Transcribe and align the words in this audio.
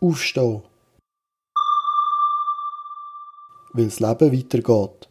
Aufstehen. 0.00 0.62
Weil 3.72 3.86
das 3.86 3.98
Leben 3.98 4.32
weitergeht. 4.32 5.08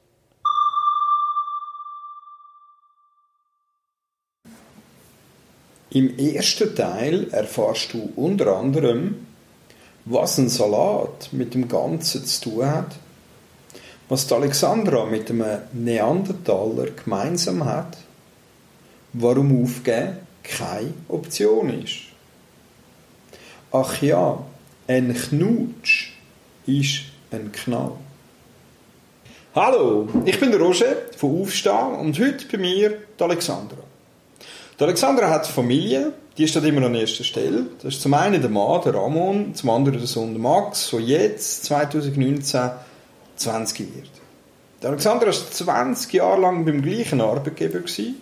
Im 5.90 6.18
ersten 6.18 6.76
Teil 6.76 7.30
erfährst 7.32 7.94
du 7.94 8.14
unter 8.16 8.56
anderem, 8.56 9.28
was 10.06 10.38
ein 10.38 10.48
Salat 10.48 11.34
mit 11.34 11.54
dem 11.54 11.68
Ganzen 11.68 12.26
zu 12.26 12.50
tun 12.50 12.66
hat, 12.66 12.96
was 14.08 14.28
die 14.28 14.34
Alexandra 14.34 15.06
mit 15.06 15.30
einem 15.30 15.64
Neandertaler 15.74 16.92
gemeinsam 16.92 17.66
hat, 17.66 17.98
warum 19.12 19.64
Aufgeben 19.64 20.18
keine 20.44 20.94
Option 21.10 21.82
ist. 21.82 22.04
Ach 23.72 24.02
ja, 24.02 24.46
ein 24.88 25.14
Knutsch 25.14 26.14
ist 26.66 27.02
ein 27.32 27.52
Knall. 27.52 27.92
Hallo, 29.54 30.08
ich 30.24 30.40
bin 30.40 30.52
der 30.52 30.62
Roger 30.62 30.96
von 31.18 31.42
Aufstehen 31.42 31.96
und 32.00 32.18
heute 32.20 32.46
bei 32.50 32.58
mir 32.58 32.98
die 33.20 33.24
Alexandra. 33.24 33.78
Die 34.80 34.84
Alexandra 34.84 35.30
hat 35.30 35.46
Familie, 35.48 36.14
die 36.38 36.48
steht 36.48 36.64
immer 36.64 36.86
an 36.86 36.96
erster 36.96 37.24
Stelle. 37.24 37.66
Das 37.82 37.96
ist 37.96 38.02
zum 38.02 38.14
einen 38.14 38.40
der 38.40 38.50
Mann, 38.50 38.82
der 38.86 38.94
Ramon, 38.94 39.54
zum 39.56 39.70
anderen 39.72 39.98
der 39.98 40.08
Sohn 40.08 40.40
Max, 40.40 40.92
der 40.92 41.02
jetzt 41.02 41.66
2019 41.66 42.70
20 43.36 43.80
wird. 43.80 44.10
Die 44.82 44.88
Alexandra 44.88 45.28
war 45.28 45.34
20 45.34 46.14
Jahre 46.14 46.40
lang 46.40 46.64
beim 46.66 46.82
gleichen 46.82 47.20
Arbeitgeber. 47.20 47.80
Gewesen, 47.80 48.22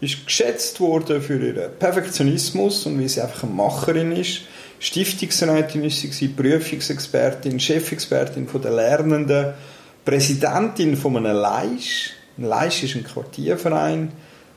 ist 0.00 0.26
geschätzt 0.26 0.78
worden 0.80 1.22
für 1.22 1.38
ihren 1.38 1.72
Perfektionismus 1.78 2.86
und 2.86 2.98
wie 2.98 3.08
sie 3.08 3.22
einfach 3.22 3.44
eine 3.44 3.52
Macherin 3.52 4.12
ist. 4.12 4.42
Stiftungsrätin 4.78 5.84
ist 5.84 6.00
sie, 6.00 6.28
Prüfungsexpertin, 6.28 7.58
Chefexpertin 7.58 8.46
der 8.62 8.70
Lernenden, 8.70 9.54
Präsidentin 10.04 10.96
von 10.96 11.16
einem 11.16 11.36
Leisch. 11.36 12.12
Ein 12.38 12.44
Leisch 12.44 12.82
ist 12.82 12.94
ein 12.94 13.04
Quartierverein 13.04 14.12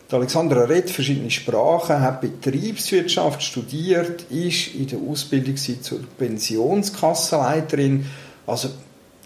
die 0.10 0.16
Alexandra 0.16 0.64
redet 0.64 0.90
verschiedene 0.90 1.30
Sprachen, 1.30 2.02
hat 2.02 2.22
Betriebswirtschaft 2.22 3.44
studiert, 3.44 4.24
ist 4.32 4.74
in 4.74 4.88
der 4.88 4.98
Ausbildung 5.00 5.56
zur 5.56 6.00
Pensionskassenleiterin. 6.18 8.10
Also 8.48 8.70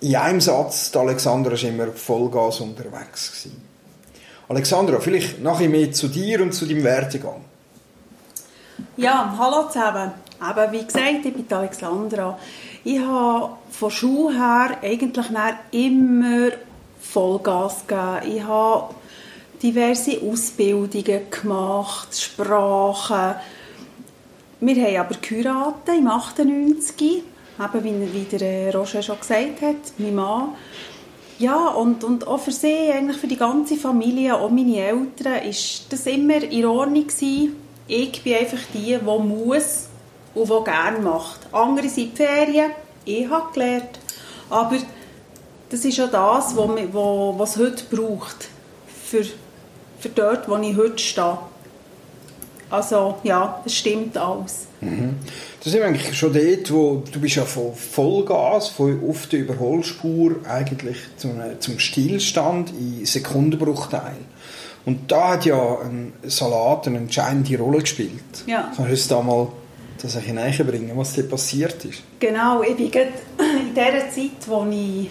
in 0.01 0.15
einem 0.17 0.41
Satz, 0.41 0.91
die 0.91 0.97
Alexandra 0.97 1.51
war 1.51 1.63
immer 1.63 1.87
Vollgas 1.87 2.59
unterwegs. 2.59 3.31
Gewesen. 3.31 3.61
Alexandra, 4.49 4.99
vielleicht 4.99 5.41
nachher 5.41 5.69
mehr 5.69 5.93
zu 5.93 6.09
dir 6.09 6.41
und 6.41 6.53
zu 6.53 6.65
deinem 6.65 6.83
Werdegang. 6.83 7.45
Ja, 8.97 9.33
hallo 9.39 9.69
zusammen. 9.69 10.11
Eben, 10.49 10.71
wie 10.73 10.85
gesagt, 10.85 11.25
ich 11.25 11.33
bin 11.33 11.45
Alexandra. 11.49 12.37
Ich 12.83 12.99
habe 12.99 13.53
von 13.71 13.91
Schule 13.91 14.35
her 14.35 14.77
eigentlich 14.81 15.25
immer 15.71 16.49
Vollgas 16.99 17.87
gegeben. 17.87 18.35
Ich 18.35 18.43
habe 18.43 18.93
diverse 19.61 20.19
Ausbildungen 20.21 21.21
gemacht, 21.29 22.19
Sprachen. 22.19 23.35
Wir 24.59 24.85
haben 24.85 24.97
aber 24.97 25.15
geheiratet 25.21 25.97
im 25.97 26.07
98, 26.07 27.23
eben 27.59 28.13
wie, 28.13 28.37
der 28.37 28.75
Roger 28.75 29.01
schon 29.01 29.19
gesagt 29.19 29.61
hat, 29.61 29.93
mein 29.97 30.15
Mann. 30.15 30.49
Ja, 31.39 31.67
und, 31.69 32.03
und 32.03 32.27
auch 32.27 32.39
für 32.39 32.51
sie, 32.51 32.91
eigentlich 32.91 33.17
für 33.17 33.27
die 33.27 33.37
ganze 33.37 33.77
Familie, 33.77 34.35
auch 34.35 34.49
meine 34.49 34.77
Eltern, 34.77 35.43
ist 35.47 35.85
das 35.89 36.05
immer 36.05 36.41
in 36.43 36.65
Ordnung 36.65 37.07
gewesen. 37.07 37.55
Ich 37.87 38.23
bin 38.23 38.35
einfach 38.35 38.61
die, 38.73 38.97
die 38.97 39.19
muss 39.19 39.89
und 40.35 40.49
die 40.49 40.63
gerne 40.63 40.99
macht. 40.99 41.39
Andere 41.51 41.89
sind 41.89 42.17
die 42.17 42.23
Ferien, 42.23 42.71
ich 43.05 43.29
habe 43.29 43.53
gelernt. 43.53 43.99
Aber 44.49 44.77
das 45.69 45.85
ist 45.85 45.99
auch 45.99 46.11
das, 46.11 46.55
was 46.55 47.49
es 47.49 47.57
heute 47.57 47.83
braucht 47.95 48.47
für 49.03 49.25
für 50.03 50.09
dort, 50.09 50.49
wo 50.49 50.57
ich 50.57 50.75
heute 50.75 50.99
stehe. 50.99 51.37
Also 52.69 53.15
ja, 53.23 53.61
es 53.65 53.75
stimmt 53.77 54.17
alles. 54.17 54.67
Mhm. 54.81 55.15
Das 55.63 55.71
wir 55.71 55.85
eigentlich 55.85 56.17
schon 56.17 56.33
dort, 56.33 56.73
wo 56.73 57.03
du 57.09 57.21
bist 57.21 57.35
ja 57.35 57.45
von 57.45 57.73
Vollgas, 57.73 58.67
von 58.67 59.01
auf 59.07 59.27
der 59.27 59.39
Überholspur 59.39 60.35
eigentlich 60.45 60.97
zum, 61.15 61.39
zum 61.59 61.79
Stillstand 61.79 62.71
in 62.71 63.05
Sekundenbruchteil. 63.05 64.17
Und 64.85 65.09
da 65.09 65.29
hat 65.29 65.45
ja 65.45 65.77
ein 65.79 66.11
Salat 66.23 66.87
eine 66.87 66.97
entscheidende 66.97 67.57
Rolle 67.57 67.79
gespielt. 67.79 68.43
Ja. 68.45 68.73
Kannst 68.75 69.09
du 69.09 69.15
da 69.15 69.21
mal 69.21 69.47
das 70.01 70.17
ein 70.17 70.67
bringen, 70.67 70.91
was 70.95 71.13
dir 71.13 71.23
passiert 71.23 71.85
ist? 71.85 72.03
Genau, 72.19 72.61
ich 72.61 72.75
bin 72.75 72.91
in 73.37 73.73
der 73.75 74.09
Zeit, 74.11 74.47
wo, 74.47 74.65
ich, 74.69 75.09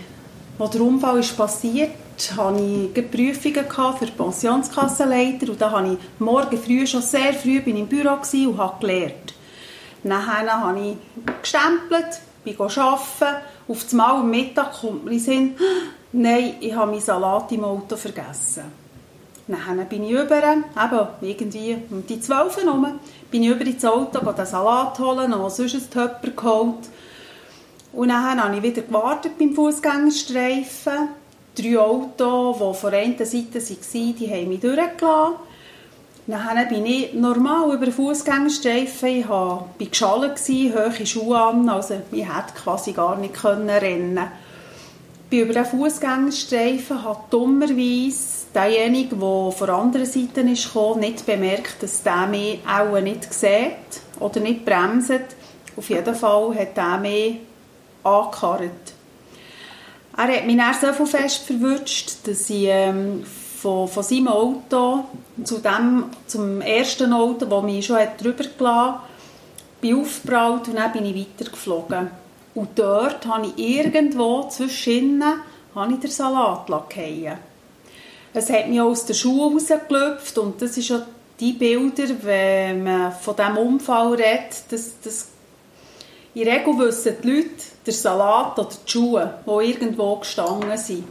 wo 0.58 0.66
der 0.66 0.80
Unfall 0.80 1.20
ist 1.20 1.36
passiert 1.36 1.90
hatte 2.36 2.60
ich 2.60 3.10
Prüfungen 3.10 3.66
für 3.98 4.06
die 4.06 4.12
Pensionskassenleiter 4.12 5.48
und 5.48 5.60
da 5.60 5.70
habe 5.70 5.94
ich 5.94 6.20
morgen 6.20 6.58
früh, 6.58 6.86
schon 6.86 7.02
sehr 7.02 7.34
früh 7.34 7.60
bin 7.60 7.76
im 7.76 7.86
Büro 7.86 8.12
und 8.12 8.58
habe 8.58 8.80
gelernt. 8.80 9.34
Nachher 10.04 10.60
habe 10.60 10.80
ich 10.80 10.96
gestempelt, 11.40 12.20
bin 12.44 12.60
arbeiten. 12.60 13.42
Auf 13.68 13.92
Mal 13.92 14.16
am 14.16 14.30
Mittag 14.30 14.72
kommt 14.80 15.04
mir 15.04 15.12
in 15.12 15.20
Sinn, 15.20 15.54
nein, 16.12 16.56
ich 16.60 16.74
habe 16.74 16.90
meinen 16.90 17.00
Salat 17.00 17.50
im 17.52 17.64
Auto 17.64 17.96
vergessen. 17.96 18.81
Dann 19.52 19.86
bin 19.86 20.04
ich 20.04 20.10
über, 20.10 20.42
eben 20.42 21.06
irgendwie 21.20 21.78
um 21.90 22.06
die 22.06 22.20
12 22.20 22.56
herum, 22.58 23.00
bin 23.30 23.42
ich 23.42 23.50
über 23.50 23.64
ins 23.64 23.84
Auto, 23.84 24.20
den 24.20 24.46
Salat 24.46 24.98
holen, 24.98 25.30
noch 25.30 25.50
sonst 25.50 25.74
einen 25.74 25.90
Töpper 25.90 26.30
geholt. 26.30 26.88
Und 27.92 28.08
dann 28.08 28.42
habe 28.42 28.56
ich 28.56 28.62
wieder 28.62 28.82
gewartet 28.82 29.38
beim 29.38 29.54
Fußgängerstreifen 29.54 31.08
drei 31.54 31.78
Autos, 31.78 32.56
die 32.58 32.80
von 32.80 32.90
der 32.90 33.00
einen 33.00 33.18
Seite 33.18 33.60
waren, 33.60 34.16
die 34.16 34.30
haben 34.30 34.48
mich 34.48 34.60
durchgelassen. 34.60 35.34
Dann 36.26 36.68
bin 36.68 36.86
ich 36.86 37.12
normal 37.14 37.74
über 37.74 37.84
den 37.84 37.94
Fußgängerstreifen. 37.94 39.08
Ich 39.08 39.28
war 39.28 39.68
geschallt, 39.78 40.38
hohe 40.38 41.06
Schuhe 41.06 41.38
an, 41.38 41.68
also 41.68 42.00
ich 42.12 42.24
hätte 42.24 42.54
quasi 42.62 42.92
gar 42.92 43.16
nicht 43.16 43.42
rennen 43.44 43.66
können. 43.66 44.18
Ich 45.24 45.30
bin 45.30 45.40
über 45.40 45.54
den 45.54 45.64
Fußgängerstreifen, 45.64 47.02
habe 47.02 47.24
dummerweise 47.30 48.41
derjenige, 48.54 49.16
der 49.16 49.52
von 49.52 49.66
der 49.66 49.74
anderen 49.76 50.06
Seite 50.06 50.44
kam, 50.72 51.00
nicht 51.00 51.26
bemerkt, 51.26 51.82
dass 51.82 52.02
der 52.02 52.26
mich 52.26 52.60
auch 52.66 53.00
nicht 53.00 53.32
sieht 53.32 54.02
oder 54.20 54.40
nicht 54.40 54.64
bremst. 54.64 55.12
Auf 55.76 55.88
jeden 55.88 56.14
Fall 56.14 56.54
hat 56.54 56.76
er 56.76 56.98
mich 56.98 57.36
angekarrt. 58.04 58.92
Er 60.16 60.28
hat 60.28 60.46
mich 60.46 60.56
dann 60.56 60.94
so 60.96 61.06
fest 61.06 61.44
verwünscht, 61.44 62.12
dass 62.24 62.50
ich 62.50 62.66
ähm, 62.68 63.24
von, 63.24 63.88
von 63.88 64.02
seinem 64.02 64.28
Auto 64.28 65.04
zu 65.42 65.58
dem, 65.58 66.04
zum 66.26 66.60
ersten 66.60 67.12
Auto, 67.12 67.46
das 67.46 67.62
mich 67.62 67.86
schon 67.86 67.96
hat 67.96 68.22
drüber 68.22 68.44
gelassen 68.44 68.76
hat, 68.76 69.00
bin 69.80 70.00
aufgebraut 70.00 70.68
und 70.68 70.76
dann 70.76 70.92
bin 70.92 71.06
ich 71.06 71.16
weitergeflogen. 71.16 72.10
Und 72.54 72.78
dort 72.78 73.24
habe 73.26 73.46
ich 73.46 73.78
irgendwo 73.78 74.48
zwischen 74.48 75.24
habe 75.74 75.92
ich 75.94 76.00
den 76.00 76.10
Salat 76.10 76.66
fallen. 76.68 77.38
Es 78.34 78.50
hat 78.50 78.68
mich 78.68 78.80
aus 78.80 79.04
der 79.04 79.14
Schuhe 79.14 79.52
rausgelöpft 79.52 80.38
und 80.38 80.62
das 80.62 80.76
ist 80.78 80.88
ja 80.88 81.04
die 81.38 81.52
Bilder, 81.52 82.08
wenn 82.22 82.84
man 82.84 83.12
von 83.12 83.36
diesem 83.36 83.56
Unfall 83.58 84.14
redet, 84.14 84.64
das, 84.70 84.92
das 85.02 85.28
in 86.34 86.44
der 86.44 86.54
Regel 86.54 86.78
wissen 86.78 87.16
die 87.22 87.30
Leute 87.30 87.50
der 87.84 87.92
Salat 87.92 88.58
oder 88.58 88.68
die 88.70 88.90
Schuhe, 88.90 89.34
die 89.46 89.70
irgendwo 89.70 90.16
gestanden 90.16 90.78
sind. 90.78 91.04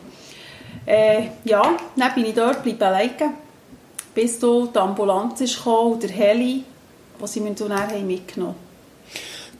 Äh, 0.86 1.28
ja, 1.44 1.78
dann 1.96 2.14
bin 2.16 2.26
ich 2.26 2.34
dort 2.34 2.64
bleiben 2.64 2.98
liegen, 3.00 3.34
bis 4.16 4.40
die 4.40 4.70
Ambulanz 4.74 5.40
gekommen 5.40 5.94
und 5.94 6.04
der 6.04 6.10
Heli, 6.10 6.64
den 7.20 7.28
sie 7.28 7.40
mir 7.40 7.52
dann 7.52 8.08
mitgenommen 8.08 8.56
haben. 8.56 8.71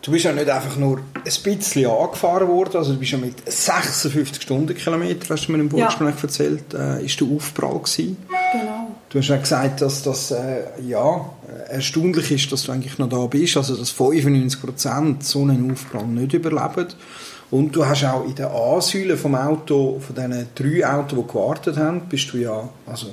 Du 0.02 0.12
bist 0.12 0.26
ja 0.26 0.34
nicht 0.34 0.50
einfach 0.50 0.78
nur 0.78 0.98
ein 0.98 1.24
bisschen 1.24 1.86
angefahren 1.86 2.48
worden, 2.48 2.78
also 2.78 2.94
du 2.94 3.00
bist 3.00 3.12
ja 3.12 3.20
mit 3.20 3.36
56 3.46 4.42
Stundenkilometern, 4.42 5.30
hast 5.30 5.48
du 5.48 5.52
mir 5.52 5.60
im 5.60 5.70
Vorgespräch 5.70 6.16
ja. 6.16 6.24
erzählt, 6.24 6.74
äh, 6.74 7.06
ist 7.06 7.20
der 7.20 7.28
Aufprall 7.28 7.78
gewesen. 7.78 8.18
Genau. 8.28 8.96
Du 9.10 9.20
hast 9.20 9.28
ja 9.28 9.38
gesagt, 9.38 9.82
dass 9.82 10.02
das 10.02 10.32
äh, 10.32 10.64
ja, 10.88 11.30
erstaunlich 11.70 12.32
ist, 12.32 12.52
dass 12.52 12.64
du 12.64 12.72
eigentlich 12.72 12.98
noch 12.98 13.10
da 13.10 13.28
bist, 13.28 13.56
also 13.58 13.76
dass 13.76 13.94
95% 13.94 15.22
so 15.22 15.42
einen 15.44 15.72
Aufprall 15.72 16.08
nicht 16.08 16.34
überleben. 16.34 16.88
Und 17.52 17.76
du 17.76 17.86
hast 17.86 18.04
auch 18.06 18.26
in 18.26 18.34
den 18.34 18.46
Ansäulen 18.46 19.18
vom 19.18 19.36
Auto, 19.36 20.00
von 20.00 20.16
diesen 20.16 20.48
drei 20.56 20.88
Autos, 20.88 21.20
die 21.20 21.28
gewartet 21.28 21.78
haben, 21.78 22.08
bist 22.10 22.34
du 22.34 22.38
ja 22.38 22.70
also 22.88 23.08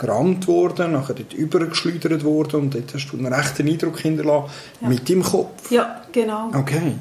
gerammt 0.00 0.48
worden, 0.48 0.92
nachher 0.92 1.14
dort 1.14 1.34
übergeschleudert 1.34 2.24
worden 2.24 2.62
und 2.62 2.74
dort 2.74 2.94
hast 2.94 3.10
du 3.10 3.18
einen 3.18 3.32
rechten 3.32 3.68
Eindruck 3.68 4.00
hinterlassen 4.00 4.50
ja. 4.80 4.88
mit 4.88 5.08
dem 5.08 5.22
Kopf. 5.22 5.70
Ja, 5.70 6.02
genau. 6.10 6.50
Okay. 6.54 6.94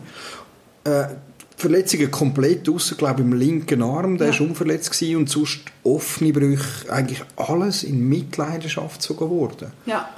Äh, 0.83 1.05
Verletzungen 1.55 2.11
komplett 2.11 2.69
außer 2.69 2.95
glaube 2.95 3.21
im 3.21 3.33
linken 3.33 3.81
Arm, 3.81 4.17
der 4.17 4.31
ja. 4.31 4.39
unverletzt 4.41 4.91
gewesen, 4.91 5.17
und 5.17 5.29
sonst 5.29 5.61
offene 5.83 6.33
Brüche, 6.33 6.91
eigentlich 6.91 7.21
alles 7.37 7.83
in 7.83 8.07
Mitleidenschaft 8.07 9.01
sogar 9.01 9.29
geworden. 9.29 9.71
Ja. 9.85 10.09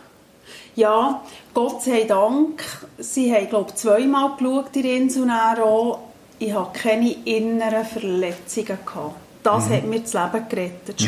Ja, 0.73 1.21
Gott 1.53 1.83
sei 1.83 2.05
Dank, 2.05 2.63
sie 2.97 3.33
haben, 3.33 3.49
glaube 3.49 3.75
zweimal 3.75 4.37
geschaut 4.37 4.75
in 4.75 4.83
der 4.83 4.95
Insel 4.95 5.29
auch. 5.29 5.99
Ich 6.39 6.53
hatte 6.53 6.79
keine 6.79 7.11
inneren 7.25 7.85
Verletzungen. 7.85 8.79
Gehabt. 8.85 9.15
Das 9.43 9.67
mhm. 9.67 9.73
hat 9.73 9.87
mir 9.87 9.99
das 9.99 10.13
Leben 10.13 10.49
gerettet, 10.49 11.01
mhm. 11.01 11.05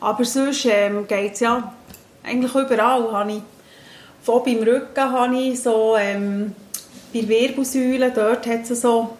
Aber 0.00 0.24
sonst 0.24 0.66
ähm, 0.66 1.06
geht 1.06 1.34
es 1.34 1.40
ja 1.40 1.72
eigentlich 2.22 2.54
überall. 2.54 3.12
Habe 3.12 3.32
ich, 3.32 3.42
vor 4.22 4.42
beim 4.44 4.62
Rücken 4.62 5.12
habe 5.12 5.36
ich 5.36 5.62
so, 5.62 5.96
ähm, 5.98 6.54
bei 7.12 7.28
Wirbelsäulen, 7.28 8.12
dort 8.14 8.46
hat 8.46 8.70
es 8.70 8.80
so 8.80 9.16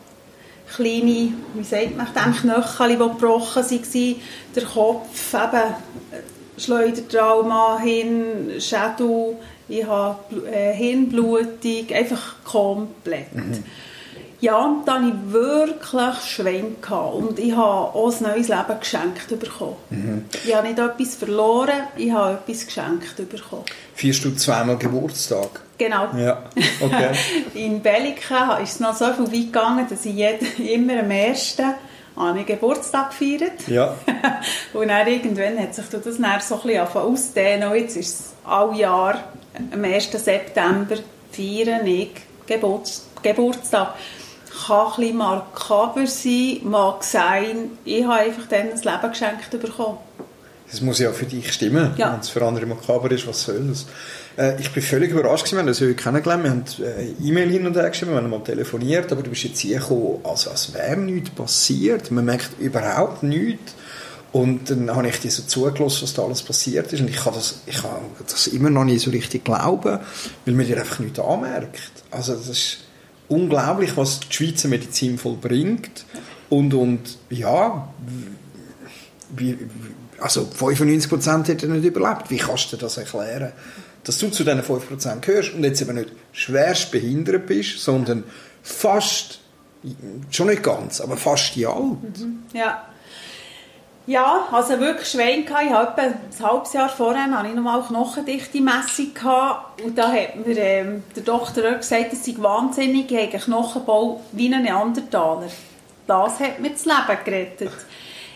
kleine, 0.74 1.32
wie 1.54 1.64
sagt 1.64 1.96
man, 1.96 2.06
dem 2.14 2.34
Knöchel, 2.34 2.88
die 2.90 2.96
gebrochen 2.96 3.64
waren, 3.64 4.16
der 4.54 4.64
Kopf, 4.64 5.34
eben 5.34 5.74
Schleudertrauma, 6.56 7.78
hin, 7.78 8.52
Schädel, 8.58 9.36
ich 9.68 9.86
habe 9.86 10.46
äh, 10.46 10.72
Hirnblutung, 10.74 11.86
einfach 11.92 12.44
komplett. 12.44 13.34
Mhm. 13.34 13.64
Ja, 14.40 14.74
da 14.86 14.94
hatte 14.94 15.06
ich 15.08 15.32
wirklich 15.32 16.14
Schwein 16.26 16.76
und 17.12 17.38
ich 17.38 17.52
habe 17.52 17.94
auch 17.94 18.10
ein 18.10 18.22
neues 18.22 18.48
Leben 18.48 18.80
geschenkt 18.80 19.28
bekommen. 19.28 19.76
Mhm. 19.90 20.24
Ich 20.44 20.54
habe 20.54 20.68
nicht 20.68 20.78
etwas 20.78 21.14
verloren, 21.16 21.82
ich 21.96 22.10
habe 22.10 22.38
etwas 22.46 22.66
geschenkt 22.66 23.16
bekommen. 23.16 23.64
Feierst 23.94 24.24
du 24.24 24.34
zweimal 24.34 24.78
Geburtstag? 24.78 25.60
Genau. 25.76 26.08
Ja, 26.16 26.44
okay. 26.80 27.10
In 27.54 27.82
Bellika 27.82 28.56
ist 28.58 28.74
es 28.74 28.80
noch 28.80 28.94
so 28.94 29.12
viel 29.12 29.26
weit 29.26 29.52
gegangen, 29.52 29.86
dass 29.88 30.06
ich 30.06 30.18
immer 30.58 31.00
am 31.00 31.10
ersten 31.10 31.74
einen 32.16 32.46
Geburtstag 32.46 33.10
gefeiert. 33.10 33.66
Ja. 33.66 33.94
und 34.74 34.88
dann 34.88 35.06
irgendwann 35.06 35.58
hat 35.58 35.74
sich 35.74 35.86
das 35.86 36.02
dann 36.02 36.40
so 36.40 36.56
ein 36.56 36.62
bisschen 36.62 36.80
ausdehnen 36.80 37.68
und 37.70 37.76
jetzt 37.76 37.96
ist 37.96 38.20
es 38.20 38.32
all 38.44 38.76
Jahr 38.76 39.18
am 39.72 39.84
1. 39.84 40.10
September 40.12 40.96
feiere 41.32 41.84
ich 41.84 42.10
Geburts 42.46 43.06
Geburtstag. 43.22 43.94
Kann 44.66 44.86
ein 44.86 44.96
bisschen 44.96 45.16
makaber 45.16 46.06
sein, 46.06 46.60
mag 46.64 47.04
sein, 47.04 47.70
ich 47.84 48.04
habe 48.04 48.14
einfach 48.14 48.46
dann 48.48 48.70
ein 48.70 48.76
Leben 48.76 49.10
geschenkt 49.10 49.50
bekommen. 49.50 49.98
Das 50.70 50.80
muss 50.80 51.00
ja 51.00 51.10
für 51.12 51.26
dich 51.26 51.52
stimmen. 51.52 51.92
Ja. 51.96 52.12
Wenn 52.12 52.20
es 52.20 52.28
für 52.28 52.44
andere 52.44 52.66
makaber 52.66 53.10
ist, 53.10 53.26
was 53.26 53.42
soll 53.42 53.60
das? 53.68 53.86
Äh, 54.36 54.60
ich 54.60 54.70
bin 54.72 54.82
völlig 54.82 55.10
überrascht, 55.10 55.50
wir 55.50 55.58
haben 55.58 55.66
das 55.66 55.80
heute 55.80 55.94
kennengelernt, 55.94 56.78
wir 56.78 56.90
haben 56.90 57.00
äh, 57.20 57.26
E-Mail 57.28 57.50
hin 57.50 57.66
und 57.66 57.76
her 57.76 57.90
geschrieben, 57.90 58.12
wir 58.12 58.18
haben 58.18 58.30
mal 58.30 58.40
telefoniert, 58.40 59.10
aber 59.10 59.22
du 59.22 59.30
bist 59.30 59.42
jetzt 59.42 59.58
hier 59.58 59.80
gekommen, 59.80 60.20
als, 60.22 60.46
als 60.46 60.72
wäre 60.72 60.96
nichts 60.96 61.30
passiert. 61.30 62.10
Man 62.10 62.24
merkt 62.24 62.50
überhaupt 62.60 63.22
nichts. 63.22 63.74
Und 64.32 64.70
dann 64.70 64.94
habe 64.94 65.08
ich 65.08 65.18
dir 65.18 65.30
so 65.30 65.42
zugelassen, 65.42 66.02
was 66.02 66.14
da 66.14 66.22
alles 66.22 66.42
passiert 66.42 66.92
ist. 66.92 67.00
Und 67.00 67.10
ich 67.10 67.16
kann 67.16 67.34
das, 67.34 67.62
ich 67.66 67.82
kann 67.82 67.90
das 68.24 68.46
immer 68.46 68.70
noch 68.70 68.84
nicht 68.84 69.02
so 69.02 69.10
richtig 69.10 69.44
glauben, 69.44 69.98
weil 70.44 70.54
man 70.54 70.66
dir 70.66 70.78
einfach 70.78 71.00
nichts 71.00 71.18
anmerkt. 71.18 71.90
Also 72.12 72.34
das 72.34 72.48
ist 72.48 72.78
unglaublich, 73.30 73.96
was 73.96 74.20
die 74.20 74.34
Schweizer 74.34 74.68
Medizin 74.68 75.16
vollbringt. 75.16 76.04
Und, 76.50 76.74
und 76.74 77.18
ja, 77.30 77.88
wie, 79.36 79.56
also 80.20 80.42
95% 80.42 81.46
hätte 81.46 81.66
er 81.66 81.72
nicht 81.74 81.84
überlebt. 81.84 82.30
Wie 82.30 82.36
kannst 82.36 82.72
du 82.72 82.76
das 82.76 82.98
erklären? 82.98 83.52
Dass 84.04 84.18
du 84.18 84.30
zu 84.30 84.44
diesen 84.44 84.62
5% 84.62 85.20
gehörst 85.20 85.54
und 85.54 85.62
jetzt 85.62 85.80
eben 85.80 85.94
nicht 85.94 86.10
schwerst 86.32 86.90
behindert 86.90 87.46
bist, 87.46 87.78
sondern 87.78 88.24
fast, 88.62 89.40
schon 90.30 90.48
nicht 90.48 90.62
ganz, 90.62 91.00
aber 91.00 91.16
fast 91.16 91.54
ja 91.56 91.70
alt. 91.70 92.18
Mhm. 92.18 92.42
Ja. 92.52 92.89
Ja, 94.10 94.48
also 94.50 94.80
wirklich 94.80 95.08
Schwein 95.08 95.44
gehabt. 95.44 95.66
Ich 95.66 95.70
habe 95.70 95.92
etwa 95.92 96.02
ein 96.02 96.50
halbes 96.52 96.72
Jahr 96.72 96.88
vorher 96.88 97.30
hatte 97.30 97.46
ich 97.46 97.54
nochmal 97.54 97.80
knochendichte 97.80 98.60
Messung. 98.60 99.12
Und 99.84 99.96
da 99.96 100.10
hat 100.10 100.34
mir 100.34 100.58
ähm, 100.58 101.04
der 101.14 101.22
Doktor 101.22 101.74
gesagt, 101.74 102.10
dass 102.12 102.26
ich 102.26 102.42
wahnsinnig 102.42 103.08
habe 103.12 103.30
einen 103.30 103.40
Knochenbau 103.40 104.20
wie 104.32 104.52
ein 104.52 104.64
Neandertaler. 104.64 105.46
Das 106.08 106.40
hat 106.40 106.58
mir 106.58 106.70
das 106.70 106.86
Leben 106.86 107.24
gerettet. 107.24 107.70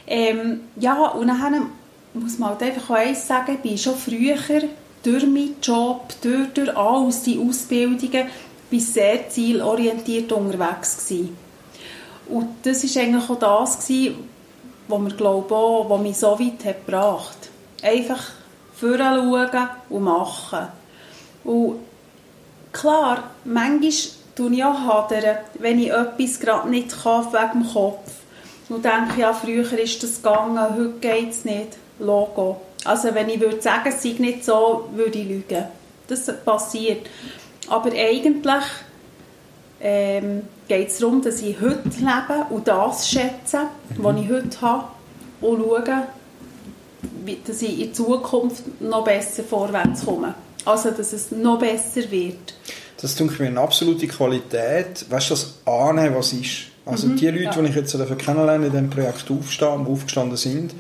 Ähm, 0.07 0.61
ja, 0.77 1.09
und 1.09 1.27
dann 1.27 1.73
muss 2.13 2.39
man 2.39 2.51
halt 2.51 2.63
einfach 2.63 2.91
auch 2.91 2.95
eins 2.95 3.27
sagen, 3.27 3.55
ich 3.55 3.61
bin 3.61 3.77
schon 3.77 3.97
früher 3.97 4.37
durch 5.03 5.27
meinen 5.27 5.57
Job, 5.61 6.15
durch, 6.23 6.53
durch 6.55 6.77
alles, 6.77 7.25
die 7.25 7.37
Ausbildungen, 7.37 8.29
bin 8.71 8.79
sehr 8.79 9.29
zielorientiert 9.29 10.31
unterwegs 10.31 11.05
gewesen. 11.05 11.37
Und 12.29 12.47
das 12.63 12.85
war 12.85 13.03
eigentlich 13.03 13.29
auch 13.29 13.39
das, 13.41 13.85
gewesen, 13.85 14.34
was 14.89 15.01
mir, 15.01 15.15
glaube 15.15 15.55
auch, 15.55 15.89
was 15.89 16.01
mich 16.01 16.17
so 16.17 16.39
weit 16.39 16.65
hat 16.65 16.87
gebracht. 16.87 17.51
Einfach 17.83 18.31
vorschauen 18.75 19.69
und 19.89 20.03
machen. 20.03 20.69
Und 21.45 21.77
klar, 22.73 23.25
manchmal 23.45 23.93
tue 24.35 24.55
ich 24.55 24.65
auch 24.65 24.79
hadern, 24.79 25.39
wenn 25.59 25.79
ich 25.79 25.91
etwas 25.91 26.41
gerade 26.41 26.69
nicht 26.69 27.03
kann, 27.03 27.33
wegen 27.33 27.63
dem 27.63 27.73
Kopf. 27.73 28.11
Und 28.69 28.85
denke, 28.85 29.21
ja, 29.21 29.33
früher 29.33 29.71
ist 29.79 30.03
das 30.03 30.23
gegangen, 30.23 30.59
heute 30.59 30.95
geht 31.01 31.31
es 31.31 31.45
nicht. 31.45 31.77
Logo. 31.99 32.61
Also 32.85 33.15
wenn 33.15 33.29
ich 33.29 33.41
würde 33.41 33.63
sagen, 33.63 33.89
es 33.89 34.03
sei 34.03 34.17
nicht 34.19 34.45
so, 34.45 34.89
würde 34.95 35.19
ich 35.19 35.29
lügen. 35.29 35.65
Das 36.09 36.31
passiert. 36.45 37.07
Aber 37.69 37.91
eigentlich 37.93 38.65
ähm, 39.81 40.43
geht 40.69 40.89
es 40.89 40.99
darum, 40.99 41.23
dass 41.23 41.41
ich 41.43 41.61
heute 41.61 41.89
lebe 41.99 42.47
und 42.51 42.69
das 42.69 43.09
schätze, 43.09 43.59
mhm. 43.91 44.05
was 44.05 44.21
ich 44.21 44.31
heute 44.31 44.61
habe 44.61 44.85
und 45.41 45.63
schaue, 45.63 45.85
dass 47.47 47.63
ich 47.63 47.81
in 47.81 47.95
Zukunft 47.95 48.81
noch 48.81 49.05
besser 49.05 49.43
vorwärts 49.43 50.05
komme. 50.05 50.35
Also, 50.65 50.91
dass 50.91 51.13
es 51.13 51.31
noch 51.31 51.59
besser 51.59 52.11
wird. 52.11 52.55
Das 53.01 53.15
tut 53.15 53.39
mir 53.39 53.49
eine 53.49 53.61
absolute 53.61 54.07
Qualität. 54.07 55.05
Weißt 55.11 55.31
du, 55.31 55.35
das 55.35 55.55
Annehmen, 55.67 56.17
was 56.17 56.33
ist. 56.33 56.69
Also, 56.87 57.09
mhm, 57.09 57.17
die 57.17 57.27
Leute, 57.29 57.43
ja. 57.45 57.63
die 57.63 57.69
ich 57.69 57.75
jetzt 57.75 57.97
kennenlerne 58.19 58.67
in 58.67 58.73
diesem 58.73 58.91
Projekt 58.91 59.31
aufstehen, 59.31 59.87
aufgestanden 59.87 60.37
sind, 60.37 60.75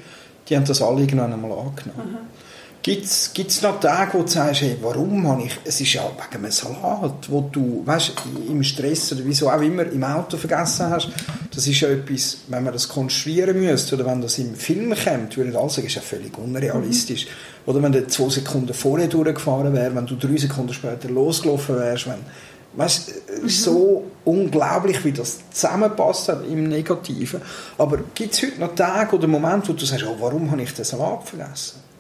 die 0.49 0.57
haben 0.57 0.65
das 0.65 0.81
alle 0.81 1.01
irgendwann 1.01 1.33
einmal 1.33 1.53
angenommen. 1.53 2.13
Mhm. 2.13 2.44
Gibt 2.85 3.07
es 3.07 3.63
noch 3.63 3.81
Tage, 3.81 4.13
wo 4.13 4.23
du 4.25 4.29
sagst, 4.29 4.61
hey, 4.61 4.77
warum 4.83 5.27
habe 5.27 5.45
ich, 5.45 5.59
es 5.65 5.81
ist 5.81 5.95
ja 5.95 6.03
wegen 6.03 6.45
einem 6.45 6.53
Salat, 6.53 7.31
wo 7.31 7.49
du, 7.51 7.81
weißt, 7.83 8.13
im 8.47 8.63
Stress 8.63 9.11
oder 9.11 9.23
wieso 9.25 9.49
auch 9.49 9.63
immer 9.63 9.87
im 9.87 10.05
Auto 10.05 10.37
vergessen 10.37 10.91
hast, 10.91 11.09
das 11.55 11.67
ist 11.67 11.81
ja 11.81 11.89
etwas, 11.89 12.41
wenn 12.49 12.63
man 12.63 12.75
das 12.75 12.87
konstruieren 12.87 13.59
müsste 13.59 13.95
oder 13.95 14.05
wenn 14.05 14.21
das 14.21 14.39
im 14.39 14.55
Film 14.55 14.95
kommt, 15.03 15.35
würde 15.35 15.49
ich 15.49 15.57
alle 15.57 15.71
sagen, 15.71 15.87
ist 15.87 15.95
ja 15.95 16.03
völlig 16.03 16.37
unrealistisch. 16.37 17.25
Mhm. 17.25 17.31
Oder 17.71 17.83
wenn 17.83 17.93
du 17.93 18.07
zwei 18.07 18.29
Sekunden 18.29 18.75
vorher 18.75 19.09
durchgefahren 19.09 19.73
wärst, 19.73 19.97
wenn 19.97 20.05
du 20.07 20.17
drei 20.17 20.37
Sekunden 20.37 20.75
später 20.75 21.09
losgelaufen 21.09 21.77
wärst, 21.77 22.07
wenn, 22.07 22.21
weißt, 22.75 23.13
es 23.39 23.43
ist 23.45 23.63
so 23.63 24.05
unglaublich, 24.27 25.03
wie 25.07 25.13
das 25.13 25.39
zusammenpasst 25.51 26.29
hat 26.29 26.47
im 26.47 26.69
Negativen. 26.69 27.41
Aber 27.79 28.01
gibt 28.15 28.35
es 28.35 28.43
heute 28.43 28.61
noch 28.61 28.75
Tage 28.75 29.17
oder 29.17 29.27
Momente, 29.27 29.71
wo 29.71 29.73
du 29.73 29.87
sagst, 29.87 30.05
oh, 30.07 30.17
warum 30.21 30.51
habe 30.51 30.61
ich 30.61 30.75
den 30.75 30.85
Salat 30.85 31.27
vergessen? 31.27 31.94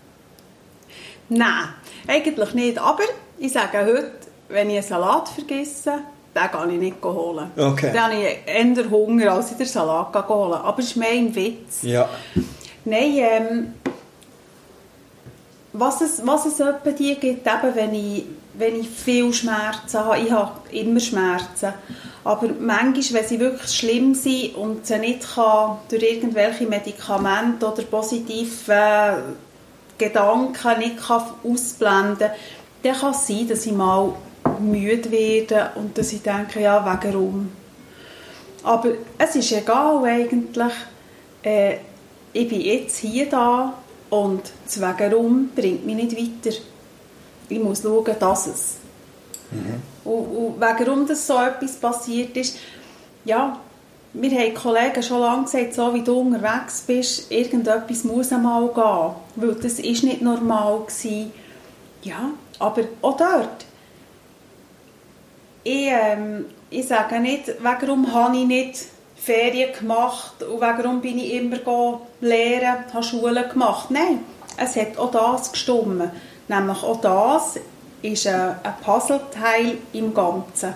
Nein, 1.28 1.68
eigentlich 2.06 2.54
nicht. 2.54 2.78
Aber 2.78 3.02
ich 3.38 3.52
sage 3.52 3.78
heute, 3.84 4.12
wenn 4.48 4.70
ich 4.70 4.76
einen 4.76 4.86
Salat 4.86 5.28
vergesse, 5.28 5.92
den 6.34 6.68
gehe 6.68 6.74
ich 6.74 6.80
nicht 6.80 7.02
holen. 7.02 7.50
Okay. 7.56 7.90
Dann 7.92 8.04
habe 8.04 8.14
ich 8.14 8.38
eher 8.46 8.90
Hunger, 8.90 9.32
als 9.32 9.52
ich 9.52 9.56
den 9.56 9.66
Salat 9.66 10.14
holen 10.28 10.54
Aber 10.54 10.78
es 10.78 10.86
ist 10.86 10.96
mehr 10.96 11.10
ein 11.10 11.34
Witz. 11.34 11.82
Ja. 11.82 12.08
Nein, 12.84 13.12
ähm, 13.16 13.74
was 15.72 16.00
es, 16.00 16.24
was 16.24 16.46
es 16.46 16.60
etwa 16.60 16.90
die 16.90 17.14
gibt, 17.16 17.46
eben 17.46 17.74
wenn 17.74 17.94
ich, 17.94 18.24
wenn 18.54 18.78
ich 18.78 18.88
viel 18.88 19.32
Schmerzen 19.32 19.98
habe, 19.98 20.18
ich 20.18 20.30
habe 20.30 20.52
immer 20.70 21.00
Schmerzen, 21.00 21.72
aber 22.22 22.48
manchmal, 22.58 23.20
wenn 23.22 23.28
sie 23.28 23.40
wirklich 23.40 23.70
schlimm 23.70 24.14
sind 24.14 24.54
und 24.54 24.86
sie 24.86 24.98
nicht 24.98 25.34
kann, 25.34 25.78
durch 25.88 26.02
irgendwelche 26.02 26.66
Medikamente 26.66 27.66
oder 27.66 27.82
positive 27.82 29.22
Gedanken 29.98 30.78
nicht 30.78 30.98
kann 30.98 31.22
ausblenden 31.42 32.18
kann, 32.18 32.36
dann 32.82 32.96
kann 32.96 33.12
es 33.12 33.26
sein, 33.26 33.48
dass 33.48 33.66
ich 33.66 33.72
mal 33.72 34.12
müde 34.60 35.10
werde 35.10 35.70
und 35.76 35.96
dass 35.96 36.12
ich 36.12 36.22
denke, 36.22 36.60
ja, 36.60 36.84
wegen 36.84 37.14
rum. 37.14 37.52
Aber 38.62 38.90
es 39.18 39.36
ist 39.36 39.52
egal 39.52 40.04
eigentlich. 40.04 40.72
Äh, 41.42 41.76
ich 42.32 42.48
bin 42.48 42.60
jetzt 42.60 42.98
hier 42.98 43.28
da 43.28 43.74
und 44.10 44.42
das 44.64 44.80
Wegen 44.80 45.10
bringt 45.54 45.86
mich 45.86 45.96
nicht 45.96 46.16
weiter. 46.16 46.56
Ich 47.48 47.60
muss 47.60 47.82
schauen, 47.82 48.16
dass 48.18 48.46
es. 48.46 48.76
Mhm. 49.50 49.82
Und, 50.04 50.24
und 50.24 50.54
warum 50.58 51.06
das 51.06 51.26
so 51.26 51.38
etwas 51.38 51.76
passiert 51.76 52.36
ist, 52.36 52.56
ja, 53.24 53.58
mir 54.14 54.30
haben 54.30 54.54
Kollegen 54.54 55.02
schon 55.02 55.20
lange 55.20 55.44
gesagt, 55.44 55.74
so 55.74 55.92
wie 55.92 56.02
du 56.02 56.20
unterwegs 56.20 56.82
bist, 56.86 57.30
irgendetwas 57.30 58.04
muss 58.04 58.32
einmal 58.32 58.68
gehen, 58.68 59.14
weil 59.36 59.54
das 59.56 59.80
ist 59.80 60.04
nicht 60.04 60.22
normal 60.22 60.80
gewesen. 60.86 61.32
Ja, 62.02 62.30
aber 62.58 62.82
auch 63.02 63.16
dort. 63.16 63.66
Ich, 65.64 65.88
ähm, 65.88 66.46
ich 66.70 66.86
sage 66.86 67.18
nicht, 67.20 67.54
warum 67.60 68.12
habe 68.12 68.36
ich 68.36 68.46
nicht 68.46 68.84
Ferien 69.16 69.72
gemacht 69.72 70.42
und 70.42 70.60
warum 70.60 71.00
bin 71.00 71.18
ich 71.18 71.34
immer 71.34 72.00
lehren, 72.20 72.84
habe 72.92 73.02
Schule 73.02 73.48
gemacht. 73.48 73.90
Nein, 73.90 74.20
es 74.56 74.76
hat 74.76 74.98
auch 74.98 75.10
das 75.10 75.50
gestimmt. 75.50 76.10
Nämlich 76.46 76.82
auch 76.82 77.00
das, 77.00 77.58
ist 78.02 78.26
ein 78.26 78.56
Puzzleteil 78.84 79.78
im 79.94 80.12
Ganzen. 80.12 80.74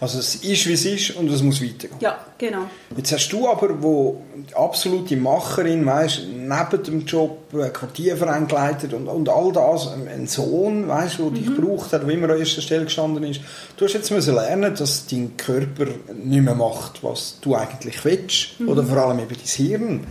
Also 0.00 0.20
es 0.20 0.36
ist, 0.36 0.66
wie 0.66 0.74
es 0.74 0.84
ist 0.84 1.10
und 1.16 1.28
es 1.28 1.42
muss 1.42 1.60
weitergehen. 1.60 1.98
Ja, 2.00 2.18
genau. 2.38 2.70
Jetzt 2.96 3.12
hast 3.12 3.28
du 3.30 3.48
aber, 3.48 3.82
wo 3.82 4.22
die 4.36 4.54
absolute 4.54 5.16
Macherin, 5.16 5.84
weißt, 5.84 6.22
neben 6.28 6.82
dem 6.84 7.04
Job 7.04 7.38
einen 7.52 7.72
Quartierverein 7.72 8.46
geleitet 8.46 8.92
und, 8.94 9.08
und 9.08 9.28
all 9.28 9.52
das, 9.52 9.88
einen 9.88 10.28
Sohn, 10.28 10.86
weißt, 10.86 11.18
der 11.18 11.30
dich 11.30 11.46
gebraucht 11.46 11.92
hat, 11.92 12.02
der 12.02 12.10
immer 12.10 12.30
an 12.30 12.38
erster 12.38 12.62
Stelle 12.62 12.84
gestanden 12.84 13.24
ist. 13.24 13.40
Du 13.76 13.84
hast 13.84 13.94
jetzt 13.94 14.10
müssen 14.10 14.34
lernen, 14.34 14.74
dass 14.74 15.06
dein 15.06 15.36
Körper 15.36 15.86
nicht 16.14 16.42
mehr 16.42 16.54
macht, 16.54 17.02
was 17.02 17.38
du 17.40 17.56
eigentlich 17.56 18.04
willst. 18.04 18.60
Oder 18.66 18.84
vor 18.84 18.98
allem 18.98 19.18
eben 19.18 19.28
dein 19.28 19.66
Hirn. 19.66 20.06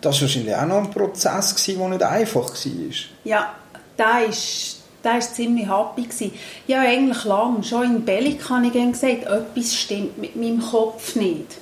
Das 0.00 0.16
war 0.16 0.22
wahrscheinlich 0.22 0.54
auch 0.56 0.66
noch 0.66 0.78
ein 0.78 0.90
Prozess, 0.90 1.54
der 1.54 1.88
nicht 1.88 2.02
einfach 2.02 2.50
war. 2.50 2.94
Ja, 3.24 3.54
da 3.96 4.20
ist, 4.20 4.79
da 5.02 5.18
ist 5.18 5.34
ziemlich 5.34 5.68
happy. 5.68 6.32
Ja, 6.66 6.80
eigentlich 6.80 7.24
lang, 7.24 7.62
schon 7.62 7.84
in 7.84 8.04
Bellik 8.04 8.48
habe 8.48 8.66
ich 8.66 8.72
gesagt, 8.72 9.24
etwas 9.24 9.74
stimmt 9.74 10.18
mit 10.18 10.36
meinem 10.36 10.60
Kopf 10.60 11.16
nicht. 11.16 11.58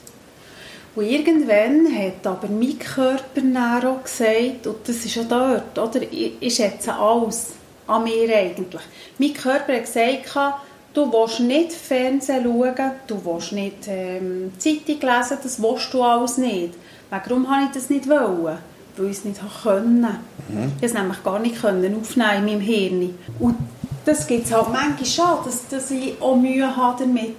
Und 0.95 1.07
irgendwann 1.07 1.87
hat 1.97 2.27
aber 2.27 2.49
mein 2.49 2.79
Körper 2.79 3.89
auch 3.89 4.03
gesagt, 4.03 4.67
und 4.67 4.77
das 4.85 5.05
ist 5.05 5.15
ja 5.15 5.23
dort, 5.23 5.79
oder, 5.79 6.03
ich, 6.03 6.33
ich 6.41 6.55
schätze 6.55 6.93
alles 6.93 7.53
an 7.87 8.05
mir 8.05 8.37
eigentlich. 8.37 8.83
Mein 9.19 9.33
Körper 9.33 9.75
hat 9.75 9.85
gesagt, 9.85 10.59
du 10.95 11.13
willst 11.13 11.41
nicht 11.41 11.73
Fernsehen 11.73 12.43
schauen, 12.43 12.91
du 13.07 13.25
willst 13.25 13.53
nicht 13.53 13.87
ähm, 13.87 14.53
Zeitung 14.59 15.01
lesen, 15.01 15.39
das 15.41 15.63
willst 15.63 15.95
du 15.95 16.03
alles 16.03 16.37
nicht. 16.37 16.75
Warum 17.11 17.49
habe 17.49 17.67
ich 17.67 17.73
das 17.73 17.91
nicht 17.91 18.09
wollen? 18.09 18.59
Weil 18.99 19.07
ich 19.07 19.19
es 19.19 19.25
nicht 19.25 19.41
können. 19.63 20.01
Mhm. 20.49 20.73
Ich 20.79 20.83
es 20.83 20.95
nämlich 20.95 21.23
gar 21.23 21.39
nicht 21.39 21.61
können 21.61 22.01
aufnehmen 22.01 22.37
in 22.39 22.45
meinem 22.45 22.61
Hirn. 22.61 23.19
Und 23.39 23.57
das 24.05 24.27
gibt 24.27 24.47
es 24.47 24.53
halt 24.53 24.69
manchmal 24.73 25.07
schon, 25.07 25.45
dass, 25.45 25.69
dass 25.69 25.91
ich 25.91 26.21
auch 26.21 26.37
Mühe 26.37 26.77
habe 26.77 27.05
damit. 27.05 27.37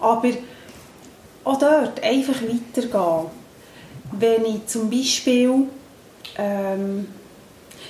Aber 0.00 0.28
auch 1.44 1.58
dort 1.58 2.02
einfach 2.02 2.40
weitergehen. 2.42 3.30
Wenn 4.12 4.44
ich 4.44 4.66
zum 4.66 4.90
Beispiel 4.90 5.66
ähm, 6.36 7.06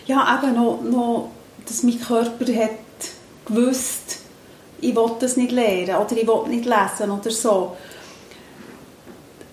ja, 0.07 0.41
eben 0.43 0.55
noch, 0.55 0.83
noch, 0.83 1.31
dass 1.67 1.83
mein 1.83 2.01
Körper 2.01 2.45
hat 2.55 2.71
gewusst, 3.47 4.21
ich 4.81 4.97
will 4.97 5.11
das 5.21 5.37
nicht 5.37 5.53
lernen 5.53 5.97
oder 5.97 6.17
ich 6.17 6.27
will 6.27 6.49
nicht 6.49 6.65
lesen 6.65 7.11
oder 7.11 7.31
so. 7.31 7.77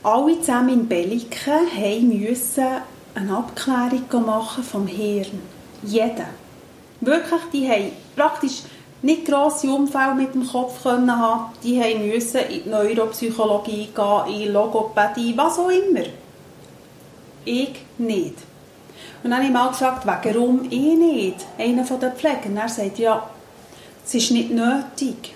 Alle 0.01 0.39
zusammen 0.39 0.69
in 0.69 0.87
Belliken 0.87 2.27
mussten 2.27 2.65
eine 3.19 3.37
Abklärung 3.37 4.25
machen 4.25 4.63
vom 4.63 4.87
Hirn. 4.87 5.41
Jeder. 5.83 6.27
Wirklich, 7.01 7.41
die 7.53 7.69
haben 7.69 7.91
praktisch 8.15 8.63
nicht 9.01 9.25
grosse 9.25 9.71
Unfälle 9.71 10.15
mit 10.15 10.33
dem 10.33 10.47
Kopf 10.47 10.83
können 10.83 11.11
haben. 11.15 11.53
Die 11.63 11.79
mussten 11.79 12.37
in 12.37 12.63
die 12.63 12.69
Neuropsychologie 12.69 13.89
gehen, 13.95 14.41
in 14.41 14.53
Logopädie, 14.53 15.37
was 15.37 15.59
auch 15.59 15.69
immer. 15.69 16.05
Ich 17.45 17.73
nicht. 17.97 18.35
Und 19.23 19.31
dann 19.31 19.35
habe 19.35 19.45
ich 19.45 19.51
mal 19.51 19.69
gefragt, 19.69 20.05
warum 20.05 20.63
ich 20.69 20.97
nicht? 20.97 21.45
Einer 21.57 21.85
von 21.85 21.99
den 21.99 22.13
Pflegern. 22.13 22.57
Er 22.57 22.69
sagt, 22.69 22.99
ja, 22.99 23.29
es 24.05 24.13
ist 24.13 24.31
nicht 24.31 24.51
nötig. 24.51 25.35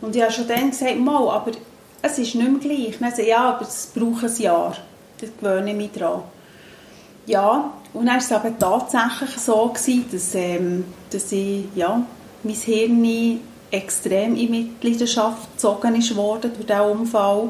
Und 0.00 0.14
ich 0.14 0.22
habe 0.22 0.32
schon 0.32 0.48
dann 0.48 0.70
gesagt, 0.70 0.98
mal, 0.98 1.30
aber 1.30 1.52
es 2.02 2.18
ist 2.18 2.34
nicht 2.34 2.50
mehr 2.50 2.60
gleich. 2.60 2.98
Dann 2.98 3.10
sagt 3.10 3.26
ja, 3.26 3.50
aber 3.50 3.62
es 3.62 3.92
braucht 3.94 4.24
ein 4.24 4.36
Jahr. 4.42 4.76
Da 5.20 5.26
gewöhne 5.26 5.70
ich 5.70 5.76
mich 5.76 5.92
dran. 5.92 6.22
Ja, 7.26 7.72
und 7.92 8.06
dann 8.06 8.14
war 8.14 8.18
es 8.18 8.32
aber 8.32 8.56
tatsächlich 8.58 9.38
so, 9.38 9.68
gewesen, 9.68 10.04
dass, 10.12 10.34
ähm, 10.34 10.84
dass 11.10 11.32
ich, 11.32 11.64
ja, 11.74 12.02
mein 12.42 12.54
Hirn 12.54 13.40
extrem 13.70 14.36
in 14.36 14.50
Mitleidenschaft 14.50 15.52
gezogen 15.52 15.96
ist 15.96 16.14
worden 16.14 16.52
durch 16.54 16.66
diesen 16.66 16.80
Unfall. 16.80 17.48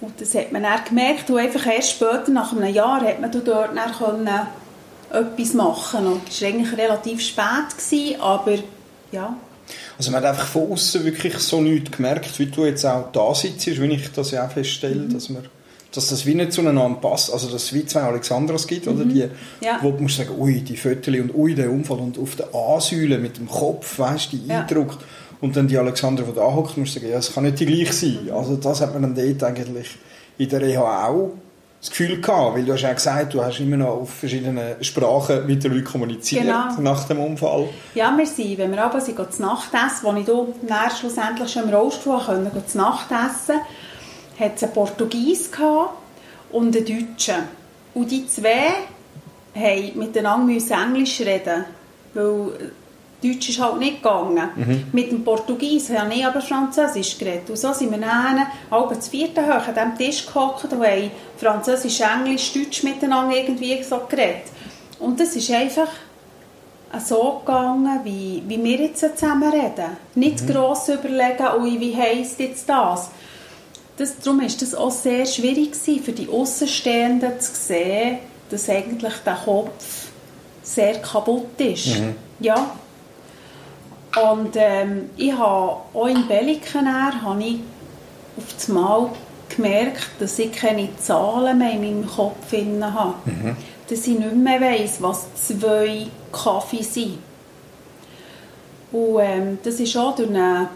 Und 0.00 0.20
das 0.20 0.34
hat 0.34 0.52
man 0.52 0.62
dann 0.62 0.84
gemerkt, 0.84 1.28
und 1.28 1.38
einfach 1.38 1.66
erst 1.66 1.90
später, 1.90 2.30
nach 2.30 2.52
einem 2.52 2.72
Jahr, 2.72 3.00
hat 3.00 3.20
man 3.20 3.32
dort 3.32 3.48
dann 3.48 3.92
können 3.92 4.28
etwas 5.10 5.54
machen 5.54 6.04
können. 6.04 6.20
Es 6.28 6.40
war 6.40 6.48
eigentlich 6.48 6.76
relativ 6.76 7.20
spät, 7.20 7.76
gewesen, 7.76 8.20
aber 8.20 8.58
ja. 9.10 9.36
Also 9.96 10.10
man 10.10 10.22
hat 10.22 10.30
einfach 10.30 10.46
von 10.46 10.72
außen 10.72 11.04
wirklich 11.04 11.36
so 11.38 11.60
nichts 11.60 11.90
gemerkt, 11.90 12.38
wie 12.38 12.46
du 12.46 12.64
jetzt 12.64 12.84
auch 12.84 13.10
da 13.12 13.34
sitzt, 13.34 13.66
wie 13.66 13.92
ich 13.92 14.12
das 14.12 14.30
ja 14.30 14.46
auch 14.46 14.50
feststelle, 14.50 15.02
mhm. 15.02 15.12
dass 15.12 15.28
man 15.30 15.44
dass 15.98 16.08
das 16.08 16.24
wie 16.26 16.34
nicht 16.34 16.52
zueinander 16.52 17.00
passt, 17.00 17.32
also 17.32 17.50
dass 17.50 17.64
es 17.64 17.72
wie 17.74 17.84
zwei 17.84 18.02
Alexandras 18.02 18.68
gibt, 18.68 18.86
mhm. 18.86 18.92
oder 18.92 19.04
die, 19.04 19.28
ja. 19.60 19.78
wo 19.82 19.90
du 19.90 20.02
musst 20.02 20.16
sagen, 20.16 20.30
ui, 20.38 20.60
die 20.60 20.76
Fötterli 20.76 21.20
und 21.20 21.34
ui, 21.34 21.56
der 21.56 21.70
Unfall 21.72 21.98
und 21.98 22.16
auf 22.18 22.36
der 22.36 22.54
A-Säule 22.54 23.18
mit 23.18 23.36
dem 23.36 23.48
Kopf, 23.48 23.98
weißt 23.98 24.32
du, 24.32 24.36
die 24.36 24.46
ja. 24.46 24.60
Eindruck 24.60 24.96
und 25.40 25.56
dann 25.56 25.66
die 25.66 25.76
Alexandra, 25.76 26.24
die 26.24 26.34
da 26.34 26.54
hockt, 26.54 26.76
musst 26.76 26.94
du 26.94 27.00
sagen, 27.00 27.10
ja, 27.10 27.18
es 27.18 27.34
kann 27.34 27.42
nicht 27.44 27.58
die 27.58 27.66
gleich 27.66 27.92
sein. 27.92 28.18
Mhm. 28.26 28.32
Also 28.32 28.56
das 28.56 28.80
hat 28.80 28.92
man 28.92 29.02
dann 29.02 29.14
dort 29.16 29.42
eigentlich 29.42 29.96
in 30.38 30.48
der 30.48 30.60
Reha 30.60 31.08
auch 31.08 31.32
das 31.80 31.90
Gefühl 31.90 32.20
gehabt, 32.20 32.56
weil 32.56 32.64
du 32.64 32.72
hast 32.72 32.82
ja 32.82 32.92
gesagt, 32.92 33.34
du 33.34 33.42
hast 33.42 33.58
immer 33.58 33.76
noch 33.76 33.88
auf 33.88 34.10
verschiedenen 34.10 34.82
Sprachen 34.82 35.46
mit 35.46 35.62
den 35.64 35.72
Leuten 35.72 35.84
kommuniziert 35.84 36.42
genau. 36.42 36.80
nach 36.80 37.08
dem 37.08 37.18
Unfall. 37.18 37.68
Ja, 37.94 38.16
wir 38.16 38.26
sind, 38.26 38.58
wenn 38.58 38.70
wir 38.70 38.84
aber 38.84 39.00
sind, 39.00 39.16
zu 39.32 39.42
Nacht 39.42 39.70
essen, 39.74 40.02
wo 40.02 40.14
ich 40.14 40.26
da 40.68 40.90
schlussendlich 40.90 41.52
schon 41.52 41.64
im 41.64 41.70
Rollstuhl 41.70 42.20
konnte, 42.24 42.66
zu 42.66 42.78
Nacht 42.78 43.06
essen 43.10 43.60
hat 44.38 44.56
es 44.56 44.64
einen 44.64 44.72
Portugies 44.72 45.50
und 46.52 46.76
einen 46.76 46.84
Deutschen. 46.84 47.36
Und 47.94 48.10
die 48.10 48.26
zwei 48.26 48.68
mussten 49.54 49.98
miteinander 49.98 50.52
Englisch 50.52 51.20
reden, 51.20 51.64
weil 52.14 52.72
Deutsch 53.22 53.48
ist 53.48 53.60
halt 53.60 53.78
nicht 53.78 54.00
gegangen. 54.02 54.48
Mhm. 54.54 54.84
Mit 54.92 55.10
dem 55.10 55.24
Portugies 55.24 55.90
habe 55.90 56.14
ich 56.14 56.24
aber 56.24 56.40
Französisch 56.40 57.18
geredet. 57.18 57.50
Und 57.50 57.58
so 57.58 57.72
sind 57.72 57.90
wir 57.90 57.98
dann 57.98 58.46
halb 58.70 59.02
zu 59.02 59.10
vierten 59.10 59.44
hoch 59.44 59.66
an 59.66 59.74
diesem 59.74 59.98
Tisch 59.98 60.26
gehockt 60.26 60.64
und 60.64 60.84
haben 60.84 61.10
Französisch, 61.36 62.00
Englisch, 62.00 62.52
Deutsch 62.52 62.84
miteinander 62.84 63.36
irgendwie 63.36 63.82
so 63.82 64.00
geredet. 64.08 64.44
Und 65.00 65.18
das 65.18 65.34
ist 65.34 65.50
einfach 65.50 65.88
so 67.04 67.42
gegangen, 67.44 68.00
wie, 68.04 68.42
wie 68.46 68.62
wir 68.62 68.80
jetzt 68.80 69.00
zusammen 69.00 69.50
reden. 69.50 69.96
Nicht 70.14 70.42
mhm. 70.42 70.52
gross 70.52 70.88
überlegen, 70.88 71.46
ui, 71.60 71.80
wie 71.80 71.96
heisst 71.96 72.38
jetzt 72.38 72.68
das? 72.68 73.10
Das, 73.98 74.18
darum 74.20 74.40
war 74.40 74.48
das 74.48 74.74
auch 74.74 74.90
sehr 74.90 75.26
schwierig 75.26 75.72
gewesen, 75.72 76.02
für 76.02 76.12
die 76.12 76.28
Außenstehenden 76.28 77.40
zu 77.40 77.52
sehen, 77.52 78.18
dass 78.48 78.68
eigentlich 78.70 79.14
der 79.26 79.34
Kopf 79.34 80.06
sehr 80.62 81.00
kaputt 81.00 81.58
ist. 81.58 81.98
Mhm. 81.98 82.14
Ja. 82.40 82.70
Und 84.32 84.54
ähm, 84.54 85.10
ich 85.16 85.32
habe 85.32 85.76
auch 85.92 86.06
in 86.06 86.28
habe 86.28 87.42
ich 87.42 87.60
auf 88.36 88.54
das 88.54 88.68
Mal 88.68 89.10
gemerkt, 89.48 90.08
dass 90.20 90.38
ich 90.38 90.52
keine 90.52 90.88
Zahlen 90.96 91.58
mehr 91.58 91.72
in 91.72 91.80
meinem 91.80 92.06
Kopf 92.06 92.52
habe. 92.52 93.14
Mhm. 93.24 93.56
Dass 93.88 94.06
ich 94.06 94.18
nicht 94.18 94.34
mehr 94.36 94.60
weiss, 94.60 95.02
was 95.02 95.26
zwei 95.34 96.06
Kaffee 96.30 96.82
sind. 96.82 97.18
Und 98.92 99.20
ähm, 99.20 99.58
das 99.62 99.80
ist 99.80 99.96
auch 99.96 100.14
durch 100.14 100.28
eine 100.28 100.68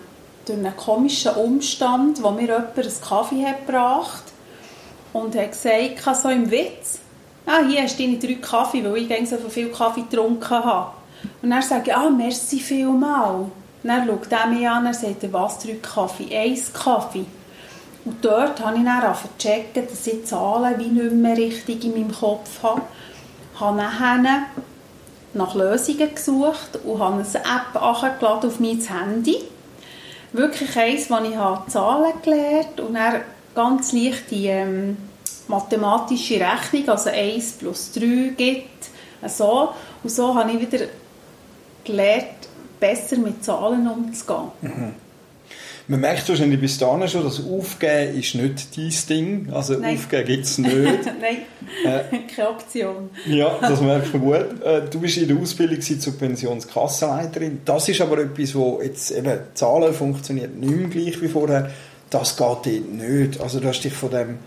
durch 0.46 0.58
einen 0.58 0.76
komischen 0.76 1.32
Umstand, 1.32 2.22
wo 2.22 2.30
mir 2.30 2.42
jemand 2.42 2.78
einen 2.78 3.00
Kaffee 3.06 3.44
hat 3.44 3.66
gebracht 3.66 4.24
und 5.12 5.36
hat 5.36 5.52
gesagt, 5.52 6.16
so 6.16 6.28
im 6.28 6.50
Witz, 6.50 6.98
ah, 7.46 7.60
hier 7.68 7.82
hast 7.82 7.98
du 7.98 8.04
deine 8.04 8.18
drei 8.18 8.34
Kaffee, 8.34 8.84
weil 8.84 9.10
ich 9.10 9.28
so 9.28 9.36
viel 9.48 9.68
Kaffee 9.68 10.02
getrunken 10.02 10.50
habe. 10.50 10.92
Und 11.42 11.50
dann 11.50 11.62
sage 11.62 11.90
ich, 11.90 11.96
ah, 11.96 12.10
merci 12.10 12.58
vielmal. 12.58 13.46
dann 13.84 14.06
schaut 14.06 14.30
er 14.30 14.46
mich 14.46 14.68
an 14.68 14.86
und 14.86 14.94
sagt, 14.94 15.32
was, 15.32 15.58
drei 15.58 15.74
Kaffee? 15.74 16.36
Eins 16.36 16.72
Kaffee. 16.72 17.26
Und 18.04 18.24
dort 18.24 18.60
habe 18.64 18.78
ich 18.78 18.84
dann 18.84 19.14
checken, 19.38 19.86
dass 19.88 20.06
ich 20.06 20.24
Zahlen 20.24 20.78
wie 20.78 20.88
nicht 20.88 21.12
mehr 21.12 21.36
richtig 21.36 21.84
in 21.84 21.92
meinem 21.92 22.12
Kopf 22.12 22.62
habe. 22.62 22.82
Ich 23.54 23.60
habe 23.60 23.76
nachher 23.76 24.42
nach 25.34 25.54
Lösungen 25.54 26.12
gesucht 26.12 26.80
und 26.84 26.98
habe 26.98 27.14
eine 27.14 27.24
App 27.24 27.80
auf 27.80 28.60
mein 28.60 28.80
Handy 28.80 29.38
wirklich 30.32 30.76
eins, 30.76 31.10
wo 31.10 31.16
ich 31.22 31.36
habe 31.36 31.70
Zahlen 31.70 32.12
gelernt 32.22 32.80
und 32.80 32.94
dann 32.94 33.22
ganz 33.54 33.92
leicht 33.92 34.30
die 34.30 34.46
ähm, 34.46 34.96
mathematische 35.48 36.40
Rechnung, 36.40 36.88
also 36.88 37.10
1 37.10 37.52
plus 37.52 37.92
3 37.92 38.32
gibt. 38.36 38.90
So. 39.26 39.70
Und 40.02 40.10
so 40.10 40.34
habe 40.34 40.52
ich 40.52 40.60
wieder 40.60 40.86
gelernt, 41.84 42.48
besser 42.80 43.18
mit 43.18 43.44
Zahlen 43.44 43.86
umzugehen. 43.86 44.50
Mhm. 44.60 44.94
Man 45.88 46.00
merkt 46.00 46.28
wahrscheinlich 46.28 46.60
bis 46.60 46.78
dahin 46.78 47.06
schon, 47.08 47.24
dass 47.24 47.40
Aufgeben 47.44 48.18
ist 48.18 48.34
nicht 48.34 48.76
dein 48.76 48.94
Ding. 49.08 49.48
Also 49.52 49.74
Nein. 49.74 49.96
Aufgeben 49.96 50.26
gibt 50.26 50.44
es 50.44 50.58
nicht. 50.58 50.72
Nein, 50.74 51.38
äh, 51.84 52.18
keine 52.34 52.50
Option. 52.50 53.10
ja, 53.26 53.58
das 53.60 53.80
merkt 53.80 54.12
man 54.14 54.22
gut. 54.22 54.62
Äh, 54.64 54.82
du 54.90 55.00
bist 55.00 55.16
in 55.16 55.28
der 55.28 55.36
Ausbildung 55.36 55.80
zur 55.80 56.18
Pensionskassenleiterin. 56.18 57.62
Das 57.64 57.88
ist 57.88 58.00
aber 58.00 58.18
etwas, 58.18 58.54
wo 58.54 58.80
jetzt 58.82 59.10
eben 59.10 59.38
Zahlen 59.54 59.92
funktioniert 59.92 60.54
nicht 60.54 60.74
mehr 60.76 60.88
gleich 60.88 61.20
wie 61.20 61.28
vorher. 61.28 61.70
Das 62.10 62.36
geht 62.36 62.46
dort 62.46 62.66
nicht. 62.66 63.40
Also 63.40 63.58
du 63.58 63.68
hast 63.68 63.80
dich 63.82 63.92
von 63.92 64.10
dem 64.10 64.38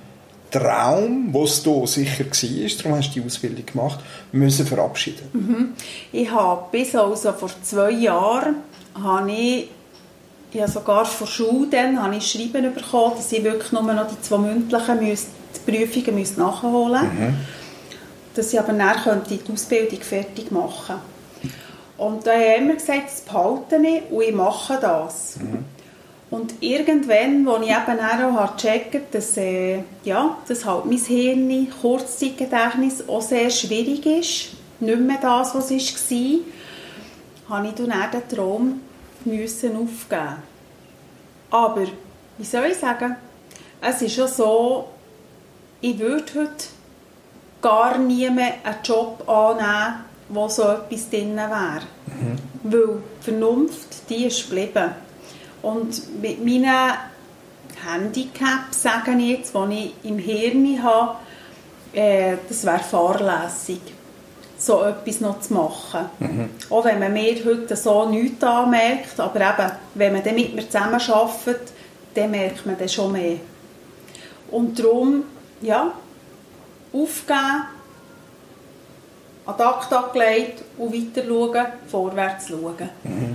Traum, 0.51 1.33
was 1.33 1.63
du 1.63 1.85
sicher 1.85 2.23
war, 2.23 2.69
darum 2.77 2.97
hast 2.97 3.09
du 3.09 3.19
die 3.19 3.25
Ausbildung 3.25 3.65
gemacht, 3.65 3.99
müssen 4.31 4.65
verabschieden? 4.65 5.27
Mhm. 5.33 5.73
Ich 6.13 6.31
habe 6.31 6.65
bis 6.71 6.95
also 6.95 7.33
vor 7.33 7.49
zwei 7.61 7.91
Jahren 7.91 8.57
habe 8.93 9.31
ich, 9.31 9.67
ich 10.55 10.61
habe 10.61 10.71
sogar 10.71 11.05
vor 11.05 11.27
Schule 11.27 11.67
dann, 11.69 12.01
habe 12.01 12.15
ich 12.15 12.31
Schreiben 12.31 12.73
bekommen, 12.73 13.13
dass 13.17 13.31
ich 13.31 13.43
wirklich 13.43 13.71
nur 13.73 13.81
noch 13.81 14.07
die 14.07 14.21
zwei 14.21 14.37
mündlichen 14.37 15.03
müsste, 15.03 15.27
die 15.55 15.71
Prüfungen 15.71 16.15
müsste 16.15 16.39
nachholen 16.39 17.03
mhm. 17.03 17.35
Dass 18.33 18.51
ich 18.51 18.59
aber 18.59 18.73
dann 18.73 18.95
könnte 19.01 19.37
die 19.37 19.51
Ausbildung 19.51 20.01
fertig 20.01 20.51
machen 20.51 20.95
Und 21.97 22.25
da 22.25 22.31
haben 22.31 22.67
wir 22.67 22.75
gesagt, 22.75 23.07
das 23.07 23.21
behalte 23.21 23.75
ich 23.77 24.11
und 24.11 24.21
ich 24.21 24.33
mache 24.33 24.77
das. 24.81 25.37
Mhm. 25.37 25.65
Und 26.31 26.53
irgendwann, 26.59 27.47
als 27.47 27.65
ich 27.65 27.71
eben 27.71 28.37
auch 28.37 28.55
gecheckt 28.55 29.13
dass, 29.13 29.37
äh, 29.37 29.79
ja, 30.03 30.37
dass 30.47 30.65
halt 30.65 30.85
mein 30.85 30.97
Hirn, 30.97 31.67
Kurzzeitgedächtnis 31.81 33.07
auch 33.07 33.21
sehr 33.21 33.49
schwierig 33.49 34.05
ist, 34.05 34.47
nicht 34.79 34.99
mehr 34.99 35.19
das, 35.21 35.53
was 35.55 35.71
es 35.71 36.11
war, 36.11 37.57
habe 37.57 37.67
ich 37.67 37.73
dann 37.75 37.93
den 38.11 38.27
Traum 38.27 38.81
müssen 39.25 39.75
aufgeben. 39.75 40.43
Aber, 41.51 41.85
wie 42.37 42.43
soll 42.43 42.65
ich 42.65 42.77
sagen, 42.77 43.15
es 43.81 44.01
ist 44.01 44.15
schon 44.15 44.27
so, 44.27 44.89
ich 45.81 45.99
würde 45.99 46.25
heute 46.35 46.65
gar 47.61 47.97
nie 47.97 48.29
mehr 48.29 48.55
einen 48.63 48.77
Job 48.83 49.27
annehmen, 49.27 50.05
wo 50.29 50.47
so 50.47 50.63
etwas 50.63 51.09
drin 51.09 51.35
wäre. 51.35 51.81
Mhm. 52.07 52.37
Weil 52.63 53.01
die 53.19 53.23
Vernunft, 53.23 54.09
die 54.09 54.25
ist 54.25 54.49
geblieben. 54.49 54.91
Und 55.61 56.21
mit 56.21 56.43
meinen 56.43 56.93
Handicaps, 57.85 58.83
sage 58.83 59.11
ich 59.17 59.37
jetzt, 59.37 59.53
die 59.53 59.93
ich 60.03 60.09
im 60.09 60.17
Hirn 60.17 60.83
habe, 60.83 61.17
äh, 61.93 62.37
das 62.47 62.65
wäre 62.65 62.79
fahrlässig, 62.79 63.81
so 64.65 64.83
etwas 64.83 65.21
noch 65.21 65.39
zu 65.39 65.53
machen. 65.53 66.05
Mhm. 66.19 66.49
Auch 66.69 66.85
wenn 66.85 66.99
man 66.99 67.13
mir 67.13 67.35
heute 67.45 67.75
so 67.75 68.09
nichts 68.09 68.43
anmerkt, 68.43 69.19
aber 69.19 69.39
eben, 69.39 69.71
wenn 69.93 70.13
man 70.13 70.23
dann 70.23 70.35
mit 70.35 70.55
mir 70.55 70.67
zusammen 70.67 70.99
arbeitet, 70.99 71.71
dann 72.15 72.31
merkt 72.31 72.65
man 72.65 72.77
das 72.77 72.93
schon 72.93 73.11
mehr. 73.11 73.37
Und 74.49 74.79
darum, 74.79 75.23
ja, 75.61 75.91
aufgeben, 76.91 77.65
an 79.45 79.57
den 79.57 79.65
Akt 79.65 79.93
angelegt 79.93 80.63
und 80.77 80.93
weiter 80.93 81.27
schauen, 81.27 81.65
vorwärts 81.87 82.47
schauen. 82.47 82.89
Mhm. 83.03 83.34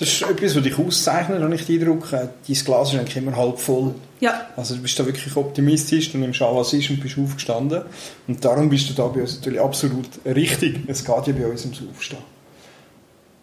Das 0.00 0.08
ist 0.08 0.22
etwas, 0.22 0.56
was 0.56 0.62
dich 0.62 0.78
auszeichnet, 0.78 1.42
habe 1.42 1.54
ich 1.54 1.66
den 1.66 1.80
Eindruck. 1.82 2.08
Dein 2.10 2.30
Glas 2.46 2.92
ist 2.92 2.98
eigentlich 2.98 3.16
immer 3.18 3.36
halb 3.36 3.58
voll. 3.58 3.94
Ja. 4.20 4.46
Also 4.56 4.74
du 4.74 4.80
bist 4.80 4.98
da 4.98 5.04
wirklich 5.04 5.36
optimistisch, 5.36 6.10
du 6.10 6.16
nimmst 6.16 6.40
an, 6.40 6.56
was 6.56 6.72
ist 6.72 6.88
und 6.88 7.00
bist 7.00 7.18
aufgestanden. 7.18 7.82
Und 8.26 8.42
darum 8.42 8.70
bist 8.70 8.88
du 8.88 8.94
da 8.94 9.08
bei 9.08 9.20
uns 9.20 9.36
natürlich 9.36 9.60
absolut 9.60 10.08
richtig. 10.24 10.80
Es 10.86 11.04
geht 11.04 11.26
ja 11.26 11.32
bei 11.34 11.46
uns 11.46 11.66
ums 11.66 11.82
Aufstehen. 11.90 12.22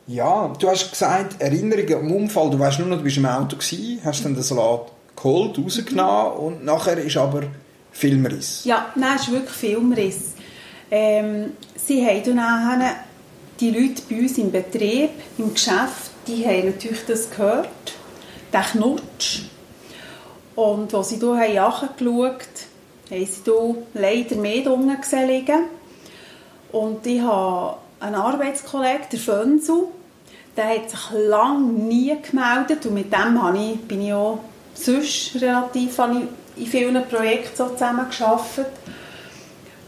Ja, 0.07 0.51
du 0.59 0.67
hast 0.67 0.89
gesagt, 0.89 1.39
Erinnerungen 1.39 1.93
am 1.93 2.11
Unfall, 2.11 2.49
du 2.49 2.57
weißt 2.57 2.79
nur 2.79 2.87
noch, 2.87 2.97
du 2.97 3.03
bist 3.03 3.17
im 3.17 3.27
Auto 3.27 3.55
gewesen, 3.55 3.99
hast 4.03 4.25
dann 4.25 4.33
den 4.33 4.41
Salat 4.41 4.91
geholt, 5.15 5.59
rausgenommen 5.59 6.33
mhm. 6.33 6.43
und 6.43 6.65
nachher 6.65 6.97
ist 6.97 7.17
aber 7.17 7.43
Filmriss. 7.91 8.63
Ja, 8.63 8.87
nein, 8.95 9.15
es 9.15 9.23
ist 9.23 9.31
wirklich 9.31 9.51
Filmriss. 9.51 10.33
Ähm, 10.89 11.51
sie 11.75 12.03
haben 12.03 12.35
dann 12.35 12.81
die 13.59 13.69
Leute 13.69 14.01
bei 14.09 14.21
uns 14.21 14.37
im 14.39 14.51
Betrieb, 14.51 15.09
im 15.37 15.53
Geschäft, 15.53 16.16
die 16.27 16.46
haben 16.46 16.67
natürlich 16.67 17.05
das 17.05 17.29
gehört, 17.29 17.67
den 18.53 18.62
Knutsch. 18.62 19.41
Und 20.55 20.93
als 20.93 21.10
sie 21.10 21.17
hier 21.17 21.53
nachgeschaut 21.62 22.00
haben, 22.00 23.12
haben 23.12 23.25
sie 23.25 23.41
hier 23.43 23.75
leider 23.93 24.36
mehr 24.36 24.63
drinnen 24.63 25.00
gesehen 25.00 25.46
Und 26.72 27.05
ich 27.05 27.22
habe 27.22 27.77
einen 28.00 28.15
Arbeitskollegen, 28.15 29.07
der 29.12 29.19
Fönsu, 29.19 29.91
der 30.55 30.69
hat 30.69 30.89
sich 30.89 31.00
lange 31.13 31.67
nie 31.67 32.15
gemeldet 32.22 32.86
und 32.86 32.96
mit 32.96 33.13
dem 33.13 33.41
habe 33.41 33.57
ich, 33.57 33.79
bin 33.81 34.01
ich 34.01 34.13
auch 34.13 34.39
sonst 34.74 35.36
relativ 35.36 36.00
in 36.00 36.65
vielen 36.65 37.08
Projekten 37.08 37.56
so 37.56 37.69
zusammengearbeitet. 37.69 38.67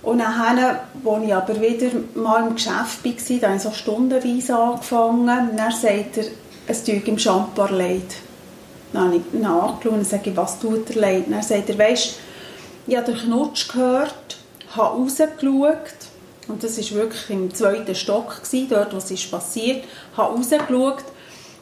Und 0.02 0.20
dann, 0.20 0.40
als 0.40 1.24
ich 1.24 1.34
aber 1.34 1.62
wieder 1.62 1.90
mal 2.16 2.48
im 2.48 2.56
Geschäft 2.56 3.04
war, 3.04 3.40
da 3.40 3.48
habe 3.48 3.58
ich 3.58 3.64
so 3.64 3.72
stundenweise 3.72 4.56
angefangen. 4.56 5.58
Dann 5.58 5.72
sagt 5.72 6.18
er, 6.18 6.26
es 6.68 6.84
tut 6.84 7.08
ihm 7.08 7.18
Champar 7.18 7.72
leid. 7.72 8.16
Dann 8.94 9.06
habe 9.06 9.18
ich 9.18 9.40
nachgeschaut 9.40 9.94
und 9.94 10.08
sage, 10.08 10.36
was 10.36 10.60
tut 10.60 10.90
er 10.92 11.02
leid? 11.02 11.26
Dann 11.30 11.42
sagt 11.42 11.70
er, 11.70 11.78
weisst, 11.78 12.16
ich 12.88 12.98
habe 12.98 13.12
den 13.12 13.22
Knutsch 13.22 13.68
gehört, 13.70 14.38
habe 14.76 14.98
rausgeschaut, 14.98 15.78
und 16.48 16.64
das 16.64 16.78
war 16.80 17.02
wirklich 17.02 17.30
im 17.30 17.54
zweiten 17.54 17.94
Stock, 17.94 18.44
gewesen, 18.44 18.68
dort, 18.70 18.94
wo 18.94 18.98
es 18.98 19.12
ist 19.12 19.30
passiert, 19.30 19.84
habe 20.18 20.36
rausgeschaut 20.36 21.04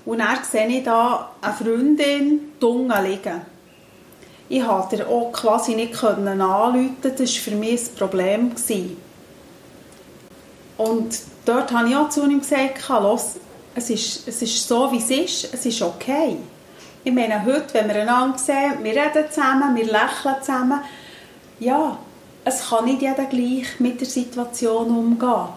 und 0.06 0.20
dann 0.20 0.38
sehe 0.50 0.68
ich 0.68 0.84
da 0.86 1.32
eine 1.42 1.54
Freundin 1.54 2.54
dunkel 2.60 3.04
liegen 3.04 3.42
ich 4.50 4.64
konnte 4.64 4.98
dir 4.98 5.08
auch 5.08 5.32
quasi 5.32 5.76
nicht 5.76 6.02
anrufen 6.04 6.98
Das 7.02 7.20
war 7.20 7.28
für 7.28 7.52
mich 7.52 7.82
ein 7.82 7.96
Problem. 7.96 8.52
Und 10.78 11.20
dort 11.46 11.72
habe 11.72 11.90
ich 11.90 11.96
auch 11.96 12.10
zu 12.10 12.24
ihm 12.24 12.40
gesagt, 12.40 12.88
los, 12.90 13.36
es 13.76 13.90
ist, 13.90 14.28
es 14.28 14.42
ist 14.42 14.68
so, 14.68 14.92
wie 14.92 14.98
es 14.98 15.10
ist, 15.10 15.54
es 15.54 15.66
ist 15.66 15.82
okay. 15.82 16.38
Ich 17.04 17.14
meine, 17.14 17.44
heute, 17.46 17.74
wenn 17.74 17.88
wir 17.88 17.96
einander 18.02 18.38
sehen, 18.38 18.84
wir 18.84 18.92
reden 18.92 19.26
zusammen, 19.30 19.76
wir 19.76 19.86
lächeln 19.86 20.36
zusammen, 20.42 20.82
ja, 21.60 21.98
es 22.44 22.70
kann 22.70 22.86
nicht 22.86 23.02
jeder 23.02 23.26
gleich 23.26 23.80
mit 23.80 24.00
der 24.00 24.08
Situation 24.08 24.90
umgehen. 24.90 25.48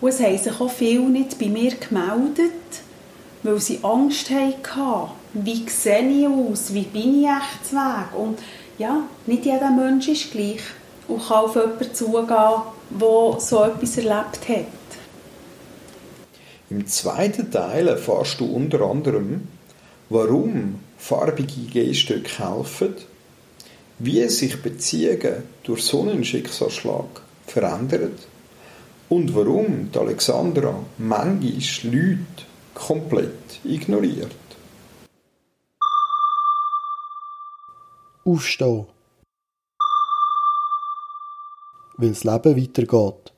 Und 0.00 0.08
es 0.08 0.20
haben 0.20 0.38
sich 0.38 0.60
auch 0.60 0.70
viele 0.70 1.00
nicht 1.00 1.38
bei 1.38 1.46
mir 1.46 1.72
gemeldet, 1.74 2.52
weil 3.42 3.60
sie 3.60 3.80
Angst 3.82 4.30
hatten 4.30 5.10
wie 5.34 5.68
sehe 5.68 6.08
ich 6.08 6.26
aus, 6.26 6.72
wie 6.72 6.82
bin 6.82 7.22
ich 7.22 7.28
echt 7.28 7.72
Weg. 7.72 8.18
Und 8.18 8.38
ja, 8.78 9.02
nicht 9.26 9.44
jeder 9.44 9.70
Mensch 9.70 10.08
ist 10.08 10.32
gleich 10.32 10.60
und 11.06 11.26
kann 11.26 11.44
auf 11.44 11.54
jemanden 11.54 11.94
zugehen, 11.94 12.26
der 12.90 13.40
so 13.40 13.64
etwas 13.64 13.98
erlebt 13.98 14.48
hat. 14.48 14.66
Im 16.70 16.86
zweiten 16.86 17.50
Teil 17.50 17.88
erfährst 17.88 18.40
du 18.40 18.46
unter 18.46 18.82
anderem, 18.82 19.48
warum 20.10 20.80
farbige 20.98 21.62
Gehstücke 21.72 22.38
helfen, 22.38 22.94
wie 23.98 24.26
sich 24.28 24.60
Beziehungen 24.62 25.44
durch 25.62 25.82
so 25.82 26.02
einen 26.02 26.24
Schicksalsschlag 26.24 27.22
verändern 27.46 28.12
und 29.08 29.34
warum 29.34 29.90
die 29.92 29.98
Alexandra 29.98 30.74
manchmal 30.98 31.52
Leute 31.84 32.47
komplett 32.78 33.60
ignoriert. 33.64 34.34
Aufstehen. 38.24 38.86
Weil 41.96 42.10
das 42.10 42.24
Leben 42.24 42.56
weitergeht. 42.56 43.32